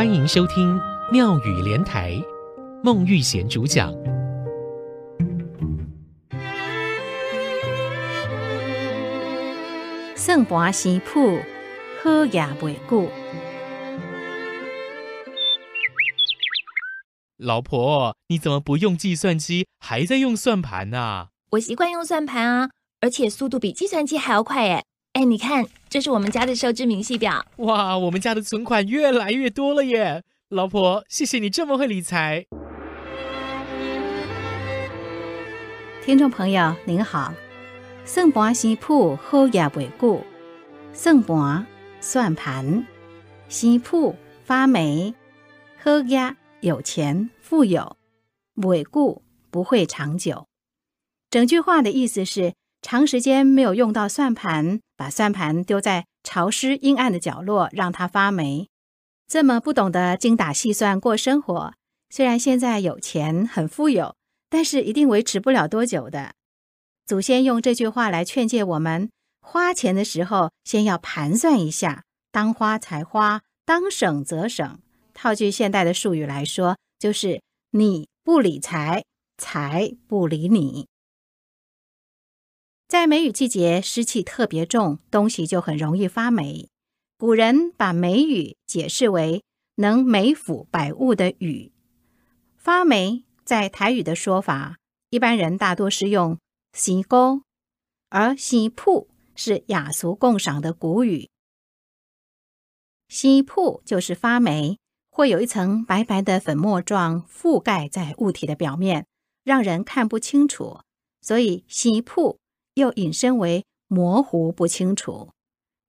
[0.00, 0.80] 欢迎收听
[1.12, 2.18] 妙语连台，
[2.82, 3.92] 孟玉贤主讲。
[10.16, 11.38] 算盘生谱，
[12.02, 13.10] 好也未久。
[17.36, 21.26] 老婆，你怎么不用计算机，还在用算盘呢？
[21.50, 22.70] 我习惯用算盘啊，
[23.02, 24.82] 而且速度比计算机还要快诶。
[25.20, 27.44] 哎，你看，这是我们家的收支明细表。
[27.56, 30.24] 哇，我们家的存款越来越多了耶！
[30.48, 32.46] 老婆，谢谢你这么会理财。
[36.02, 37.34] 听众朋友您好，
[38.06, 40.24] 算盘生铺，好夜未久。
[40.94, 41.66] 算盘
[42.00, 42.86] 算盘，
[43.50, 45.14] 生铺发霉，
[45.76, 46.34] 好夜。
[46.60, 47.98] 有钱富有，
[48.54, 50.46] 未久不会长久。
[51.28, 58.68] 整句话的意思是，长时间没有用到算盘，把算盘丢在潮湿阴暗的角落，让它发霉。
[59.28, 61.74] 这么不懂得精打细算过生活，
[62.08, 64.16] 虽然现在有钱很富有，
[64.48, 66.32] 但是一定维持不了多久的。
[67.06, 74.80] 祖先用这句话来劝诫我们：花钱的时候，先要盘算一下，当花才花，当省则省。
[75.14, 79.04] 套句现代的术语来说，就是你不理财，
[79.38, 80.89] 财不理你。
[82.90, 86.68] 在梅雨季节，湿气特别重，东西就很容易发霉。
[87.16, 89.44] 古人把梅雨解释为
[89.76, 91.70] 能霉腐百物的雨。
[92.56, 94.78] 发霉在台语的说法，
[95.10, 96.40] 一般人大多是用
[96.74, 97.42] “生菇”，
[98.10, 101.28] 而“洗铺”是雅俗共赏的古语
[103.08, 104.78] ，“洗铺”就是发霉。
[105.12, 109.06] 会有一层白白的粉末状覆盖在物体的表面，
[109.44, 110.80] 让人看不清楚，
[111.20, 112.40] 所以“洗铺”
[112.80, 115.30] 又引申为模糊不清楚。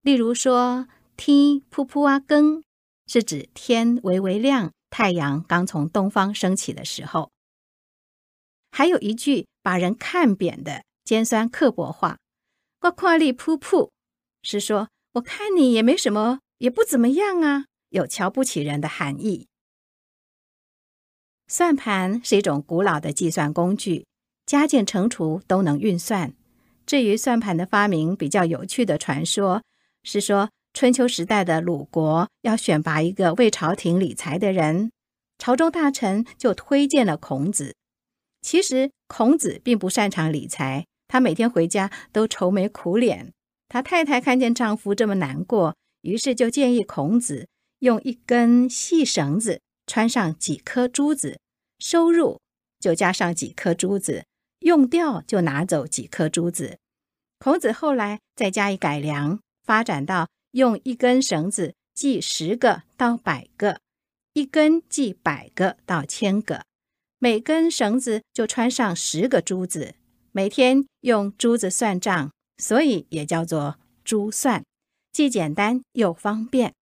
[0.01, 2.63] 例如说“天噗噗啊更”，
[3.07, 7.31] 是指天微微亮，太阳刚从东方升起的时候。
[8.71, 12.17] 还有一句把人看扁的尖酸刻薄话
[12.81, 13.89] ：“我看你噗噗”，
[14.43, 17.65] 是说我看你也没什么，也不怎么样啊。
[17.89, 19.47] 有瞧不起人的含义。
[21.47, 24.05] 算盘是一种古老的计算工具，
[24.45, 26.33] 加减乘除都能运算。
[26.85, 29.63] 至于算盘的发明，比较有趣的传说
[30.03, 34.91] 是说，春秋时代的鲁国要选拔一个为朝廷理财的人，
[35.37, 37.75] 朝中大臣就推荐了孔子。
[38.41, 43.31] 其实孔子并不擅长理财，他每天回家都愁眉苦脸。
[43.69, 47.47] 他太太看见丈夫这么难过，于是就建议孔子。
[47.79, 51.39] 用一根细绳子穿上几颗珠子，
[51.79, 52.39] 收入
[52.79, 54.25] 就加上几颗珠子，
[54.61, 56.79] 用掉就拿走几颗珠子。
[57.37, 63.79] 孔子后来再加以改良，发展到用一根绳子系十个到百个，
[64.33, 66.63] 一根系百个到千个，
[67.19, 69.95] 每根绳子就穿上十个珠子，
[70.31, 74.63] 每天用珠子算账，所以也叫做珠算，
[75.11, 76.73] 既简单又方便。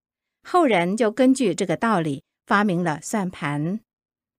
[0.43, 3.79] 后人就根据这个道理发明了算盘，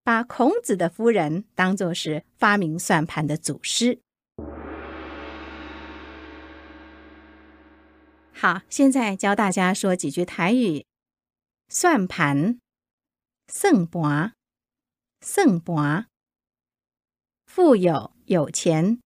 [0.03, 4.00] 把孔子的夫人当作是发明算盘的祖师。
[8.33, 10.87] 好，现在教大家说几句台语：
[11.69, 12.59] 算盘、
[13.49, 14.33] 算盘、
[15.21, 16.06] 算盘，
[17.44, 19.00] 富有有钱，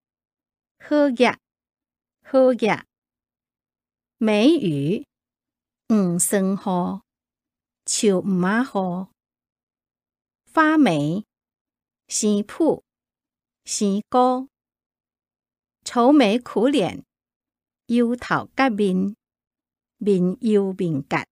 [0.78, 1.38] 喝呀，
[2.22, 2.86] 喝呀，
[4.18, 5.04] 梅雨。
[5.92, 7.02] 唔生雨，
[7.84, 9.08] 树唔马雨，
[10.54, 11.24] 发霉，
[12.06, 12.84] 生谱，
[13.64, 14.48] 生菇，
[15.82, 17.02] 愁眉苦脸，
[17.86, 19.16] 忧头结面，
[19.98, 21.26] 面忧面结。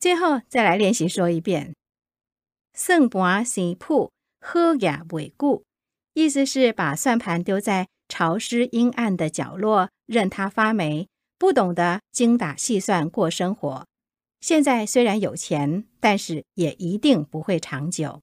[0.00, 1.76] 最后再来练习说一遍：
[2.72, 4.10] 算盘生谱，
[4.40, 5.62] 好夜未久。
[6.14, 11.06] 意思是把算盘丢在潮湿阴暗的角落，任它发霉。
[11.36, 13.86] 不懂得精打细算过生活，
[14.40, 18.20] 现在虽然有钱，但是也一定不会长久。